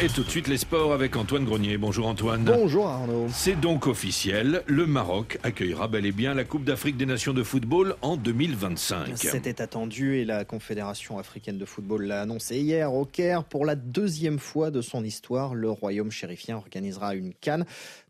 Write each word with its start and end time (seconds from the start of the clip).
Et 0.00 0.08
tout 0.08 0.24
de 0.24 0.28
suite 0.28 0.48
les 0.48 0.56
sports 0.56 0.92
avec 0.92 1.14
Antoine 1.14 1.44
Grenier. 1.44 1.78
Bonjour 1.78 2.08
Antoine. 2.08 2.42
Bonjour 2.44 2.88
Arnaud. 2.88 3.28
C'est 3.30 3.54
donc 3.54 3.86
officiel, 3.86 4.64
le 4.66 4.86
Maroc 4.86 5.38
accueillera 5.44 5.86
bel 5.86 6.04
et 6.04 6.10
bien 6.10 6.34
la 6.34 6.42
Coupe 6.42 6.64
d'Afrique 6.64 6.96
des 6.96 7.06
Nations 7.06 7.32
de 7.32 7.44
football 7.44 7.94
en 8.02 8.16
2025. 8.16 9.16
C'était 9.16 9.62
attendu 9.62 10.16
et 10.16 10.24
la 10.24 10.44
Confédération 10.44 11.16
africaine 11.18 11.58
de 11.58 11.64
football 11.64 12.06
l'a 12.06 12.22
annoncé 12.22 12.58
hier 12.58 12.92
au 12.92 13.04
Caire. 13.04 13.44
Pour 13.44 13.64
la 13.64 13.76
deuxième 13.76 14.40
fois 14.40 14.72
de 14.72 14.82
son 14.82 15.04
histoire, 15.04 15.54
le 15.54 15.70
royaume 15.70 16.10
chérifien 16.10 16.56
organisera 16.56 17.14
une 17.14 17.32
canne. 17.32 17.64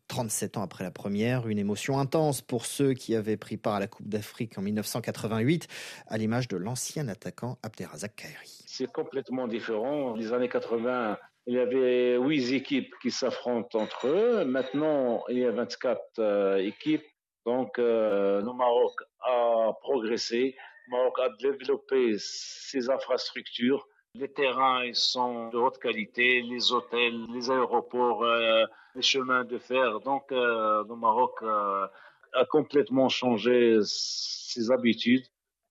37 0.08 0.56
ans 0.56 0.62
après 0.62 0.84
la 0.84 0.90
première, 0.90 1.48
une 1.48 1.58
émotion 1.58 1.98
intense 1.98 2.40
pour 2.40 2.64
ceux 2.64 2.94
qui 2.94 3.14
avaient 3.14 3.36
pris 3.36 3.58
part 3.58 3.74
à 3.74 3.80
la 3.80 3.88
Coupe 3.88 4.08
d'Afrique 4.08 4.56
en 4.56 4.62
1988, 4.62 5.68
à 6.06 6.16
l'image 6.16 6.48
de 6.48 6.56
l'ancien 6.56 7.08
attaquant 7.08 7.58
Abderrazak 7.62 8.16
Kairi. 8.16 8.64
C'est 8.66 8.90
complètement 8.90 9.48
différent. 9.48 10.14
Les 10.14 10.32
années 10.32 10.48
80, 10.48 11.16
il 11.46 11.54
y 11.54 11.58
avait 11.58 12.16
huit 12.16 12.52
équipes 12.52 12.94
qui 13.02 13.10
s'affrontent 13.10 13.78
entre 13.78 14.08
eux. 14.08 14.44
Maintenant, 14.44 15.24
il 15.28 15.38
y 15.38 15.44
a 15.44 15.50
24 15.50 16.00
euh, 16.18 16.56
équipes. 16.56 17.04
Donc, 17.44 17.78
euh, 17.78 18.40
le 18.40 18.52
Maroc 18.52 18.94
a 19.20 19.72
progressé. 19.82 20.56
Le 20.86 20.96
Maroc 20.96 21.18
a 21.20 21.28
développé 21.40 22.16
ses 22.18 22.88
infrastructures. 22.88 23.86
Les 24.14 24.32
terrains 24.32 24.90
sont 24.94 25.48
de 25.48 25.58
haute 25.58 25.78
qualité, 25.78 26.40
les 26.40 26.72
hôtels, 26.72 27.26
les 27.34 27.50
aéroports, 27.50 28.24
euh, 28.24 28.64
les 28.94 29.02
chemins 29.02 29.44
de 29.44 29.58
fer. 29.58 30.00
Donc, 30.00 30.30
le 30.30 30.94
Maroc 30.94 31.42
a 31.42 32.44
complètement 32.46 33.08
changé 33.08 33.78
ses 33.82 34.70
habitudes. 34.70 35.26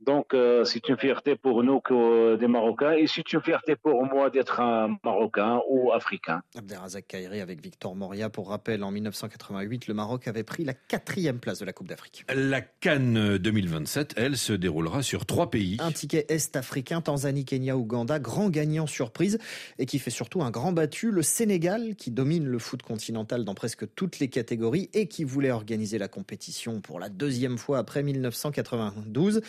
Donc, 0.06 0.34
euh, 0.34 0.66
c'est 0.66 0.90
une 0.90 0.98
fierté 0.98 1.36
pour 1.36 1.64
nous 1.64 1.80
que 1.80 1.94
euh, 1.94 2.38
des 2.38 2.48
Marocains 2.48 2.94
et 2.94 3.08
c'est 3.08 3.32
une 3.32 3.42
fierté 3.42 3.76
pour 3.76 4.06
moi 4.06 4.30
d'être 4.30 4.60
un 4.60 4.98
Marocain 5.04 5.62
ou 5.70 5.92
Africain. 5.94 6.42
Abderrazak 6.58 7.08
Kairi 7.08 7.40
avec 7.40 7.62
Victor 7.62 7.96
Moria. 7.96 8.30
Pour 8.30 8.50
rappel, 8.50 8.84
en 8.84 8.92
1988, 8.92 9.88
le 9.88 9.94
Maroc 9.94 10.28
avait 10.28 10.44
pris 10.44 10.66
la 10.66 10.74
quatrième 10.74 11.40
place 11.40 11.60
de 11.60 11.66
la 11.66 11.74
Coupe 11.74 11.88
d'Afrique. 11.88 12.26
La 12.34 12.62
Cannes 12.62 13.38
2027, 13.38 14.16
elle, 14.18 14.38
se 14.38 14.54
déroulera 14.54 15.04
sur 15.04 15.26
trois 15.26 15.50
pays. 15.50 15.78
Un 15.80 15.92
ticket 15.92 16.26
est-africain, 16.28 17.02
Tanzanie, 17.02 17.46
Kenya, 17.46 17.78
Ouganda, 17.78 18.20
grand 18.20 18.50
gagnant 18.50 18.88
surprise 18.88 19.40
et 19.80 19.86
qui 19.86 20.00
fait 20.00 20.12
surtout 20.12 20.42
un 20.42 20.52
grand 20.52 20.74
battu. 20.74 21.12
Le 21.12 21.22
Sénégal, 21.22 21.96
qui 21.96 22.12
domine 22.12 22.46
le 22.46 22.60
foot 22.60 22.82
continental 22.82 23.46
dans 23.46 23.56
presque 23.56 23.86
toutes 23.96 24.20
les 24.20 24.28
catégories 24.28 24.90
et 24.94 25.08
qui 25.08 25.24
voulait 25.24 25.52
organiser 25.52 25.98
la 25.98 26.08
compétition 26.08 26.82
pour 26.82 27.00
la 27.00 27.10
deuxième 27.10 27.58
fois 27.58 27.78
après 27.78 28.04
1992. 28.04 29.42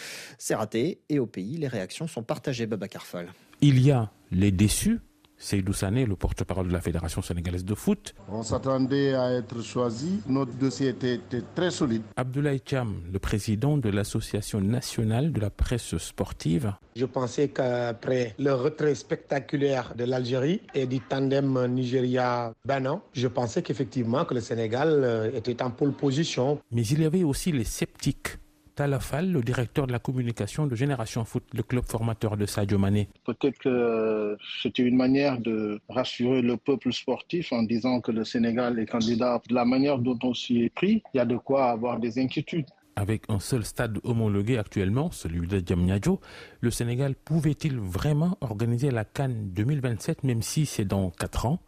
C'est 0.46 0.56
raté 0.56 1.00
et 1.08 1.18
au 1.18 1.24
pays, 1.24 1.56
les 1.56 1.68
réactions 1.68 2.06
sont 2.06 2.22
partagées, 2.22 2.66
Baba 2.66 2.86
Carfal. 2.86 3.32
Il 3.62 3.80
y 3.80 3.90
a 3.90 4.10
les 4.30 4.52
déçus, 4.52 5.00
Seydou 5.38 5.72
Sané, 5.72 6.04
le 6.04 6.16
porte-parole 6.16 6.68
de 6.68 6.72
la 6.74 6.82
Fédération 6.82 7.22
sénégalaise 7.22 7.64
de 7.64 7.74
foot. 7.74 8.14
On 8.28 8.42
s'attendait 8.42 9.14
à 9.14 9.32
être 9.32 9.62
choisi. 9.62 10.20
Notre 10.28 10.52
dossier 10.52 10.88
était, 10.88 11.18
très 11.54 11.70
solide. 11.70 12.02
Abdoulaye 12.16 12.60
Cham, 12.62 13.00
le 13.10 13.18
président 13.18 13.78
de 13.78 13.88
l'Association 13.88 14.60
nationale 14.60 15.32
de 15.32 15.40
la 15.40 15.48
presse 15.48 15.96
sportive. 15.96 16.74
Je 16.94 17.06
pensais 17.06 17.48
qu'après 17.48 18.34
le 18.38 18.52
retrait 18.52 18.94
spectaculaire 18.94 19.94
de 19.96 20.04
l'Algérie 20.04 20.60
et 20.74 20.84
du 20.84 21.00
tandem 21.00 21.68
Nigeria-Banan, 21.68 23.00
je 23.14 23.28
pensais 23.28 23.62
qu'effectivement 23.62 24.26
que 24.26 24.34
le 24.34 24.42
Sénégal 24.42 24.90
euh, 24.90 25.30
était 25.32 25.62
en 25.62 25.70
pole 25.70 25.94
position. 25.94 26.60
Mais 26.70 26.82
il 26.82 27.00
y 27.00 27.06
avait 27.06 27.24
aussi 27.24 27.50
les 27.50 27.64
sceptiques 27.64 28.36
Talafal, 28.75 29.30
le 29.30 29.41
directeur 29.41 29.86
de 29.86 29.92
la 29.92 29.98
communication 29.98 30.67
de 30.67 30.75
Génération 30.75 31.25
Foot, 31.25 31.44
le 31.53 31.62
club 31.62 31.84
formateur 31.84 32.36
de 32.36 32.47
Sadio 32.47 32.78
Mané. 32.78 33.08
Peut-être 33.25 33.58
que 33.58 34.36
c'était 34.62 34.83
une 34.83 34.97
manière 34.97 35.39
de 35.39 35.80
rassurer 35.89 36.42
le 36.42 36.56
peuple 36.56 36.92
sportif 36.92 37.52
en 37.52 37.62
disant 37.62 38.00
que 38.00 38.11
le 38.11 38.25
Sénégal 38.25 38.78
est 38.78 38.86
candidat. 38.86 39.41
De 39.48 39.55
la 39.55 39.64
manière 39.64 39.98
dont 39.98 40.19
on 40.22 40.34
s'y 40.34 40.62
est 40.62 40.75
pris, 40.75 41.02
il 41.14 41.18
y 41.18 41.20
a 41.20 41.24
de 41.24 41.36
quoi 41.36 41.70
avoir 41.70 41.98
des 42.01 42.18
inquiétudes. 42.18 42.67
Avec 42.96 43.24
un 43.29 43.40
seul 43.40 43.64
stade 43.64 43.98
homologué 44.05 44.57
actuellement, 44.57 45.11
celui 45.11 45.48
de 45.48 45.61
Djamnyadjo, 45.64 46.20
le 46.61 46.70
Sénégal 46.70 47.14
pouvait-il 47.17 47.79
vraiment 47.79 48.39
organiser 48.40 48.90
la 48.90 49.05
Cannes 49.05 49.51
2027, 49.52 50.23
même 50.23 50.42
si 50.42 50.64
c'est 50.64 50.84
dans 50.84 51.11
4 51.11 51.46
ans? 51.46 51.61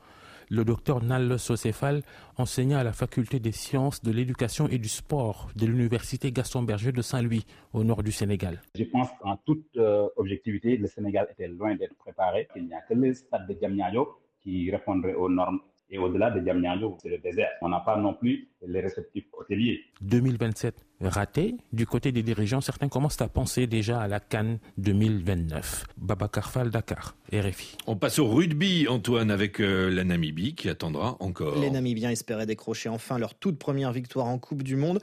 Le 0.51 0.65
docteur 0.65 1.03
Nal 1.03 1.39
Socéphal, 1.39 2.03
enseignant 2.37 2.79
à 2.79 2.85
la 2.85 2.93
faculté 2.93 3.41
des 3.41 3.53
sciences 3.53 4.03
de 4.03 4.11
l'éducation 4.11 4.69
et 4.69 4.79
du 4.79 4.89
sport 4.89 5.49
de 5.57 5.67
l'université 5.67 6.33
Gaston 6.33 6.63
Berger 6.63 6.93
de 6.93 7.03
Saint-Louis, 7.03 7.45
au 7.73 7.85
nord 7.85 8.03
du 8.03 8.13
Sénégal. 8.13 8.61
Je 8.75 8.85
pense 8.85 9.09
qu'en 9.21 9.37
toute 9.45 9.77
euh, 9.77 10.09
objectivité, 10.17 10.77
le 10.77 10.87
Sénégal 10.87 11.29
était 11.31 11.49
loin 11.49 11.75
d'être 11.75 11.97
préparé. 11.97 12.49
Il 12.57 12.67
n'y 12.67 12.75
a 12.75 12.81
que 12.81 12.95
le 12.95 13.13
stade 13.15 13.47
de 13.49 13.57
Djamnyadjo 13.61 14.09
qui 14.43 14.71
répondrait 14.71 15.15
aux 15.15 15.29
normes 15.29 15.61
et 15.89 15.99
au-delà 15.99 16.31
de 16.31 16.45
Djamnyadjo, 16.45 16.97
c'est 17.01 17.09
le 17.09 17.19
désert. 17.19 17.51
On 17.63 17.69
n'a 17.69 17.81
pas 17.81 17.97
non 17.97 18.15
plus 18.15 18.49
les 18.67 18.81
réceptifs 18.81 19.27
hôteliers. 19.33 19.81
2027 20.01 20.85
raté. 21.01 21.55
Du 21.73 21.87
côté 21.87 22.11
des 22.13 22.23
dirigeants, 22.23 22.61
certains 22.61 22.89
commencent 22.89 23.21
à 23.21 23.29
penser 23.29 23.67
déjà 23.67 24.01
à 24.01 24.09
la 24.09 24.19
Cannes 24.21 24.59
2029. 24.79 25.85
Baba 25.99 26.29
Karfal, 26.29 26.71
Dakar, 26.71 27.15
RFI. 27.33 27.77
On 27.87 27.97
passe 27.97 28.19
au 28.19 28.29
rugby, 28.29 28.87
Antoine, 28.89 29.31
avec 29.31 29.61
euh, 29.61 29.91
la 29.91 30.05
Namibie 30.05 30.55
qui 30.55 30.69
attendra 30.69 31.17
encore. 31.21 31.59
Les 31.59 31.71
Namibiens 31.71 32.11
espéraient 32.11 32.47
décrocher 32.47 32.89
enfin 32.89 33.19
leur 33.19 33.35
toute 33.35 33.59
première 33.59 33.93
victoire 33.93 34.27
en 34.27 34.39
Coupe 34.39 34.63
du 34.63 34.77
Monde. 34.77 35.01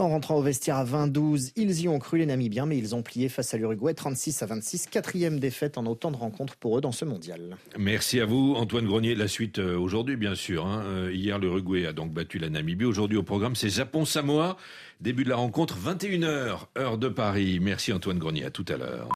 En 0.00 0.08
rentrant 0.08 0.36
au 0.36 0.42
vestiaire 0.42 0.76
à 0.76 0.84
20-12, 0.84 1.52
ils 1.56 1.82
y 1.82 1.88
ont 1.88 1.98
cru 1.98 2.16
les 2.16 2.24
Namibiens, 2.24 2.64
mais 2.64 2.78
ils 2.78 2.94
ont 2.94 3.02
plié 3.02 3.28
face 3.28 3.52
à 3.52 3.58
l'Uruguay 3.58 3.92
36 3.92 4.42
à 4.42 4.46
26. 4.46 4.86
Quatrième 4.86 5.38
défaite 5.38 5.76
en 5.76 5.84
autant 5.84 6.10
de 6.10 6.16
rencontres 6.16 6.56
pour 6.56 6.78
eux 6.78 6.80
dans 6.80 6.90
ce 6.90 7.04
mondial. 7.04 7.58
Merci 7.78 8.18
à 8.18 8.24
vous, 8.24 8.54
Antoine 8.56 8.86
Grenier. 8.86 9.14
La 9.14 9.28
suite 9.28 9.58
euh, 9.58 9.76
aujourd'hui, 9.76 10.16
bien 10.16 10.34
sûr. 10.34 10.64
Hein. 10.66 10.82
Euh, 10.86 11.12
hier, 11.12 11.38
l'Uruguay 11.38 11.84
a 11.84 11.92
donc 11.92 12.14
battu 12.14 12.38
la 12.38 12.48
Namibie. 12.48 12.86
Aujourd'hui, 12.86 13.18
au 13.18 13.22
programme, 13.22 13.54
c'est 13.54 13.68
Japon-Samoa. 13.68 14.56
Début 15.02 15.24
de 15.24 15.28
la 15.28 15.36
rencontre, 15.36 15.76
21h, 15.78 16.66
heure 16.78 16.96
de 16.96 17.08
Paris. 17.08 17.58
Merci 17.60 17.92
Antoine 17.92 18.18
Grenier. 18.18 18.44
À 18.44 18.50
tout 18.50 18.66
à 18.68 18.78
l'heure. 18.78 19.08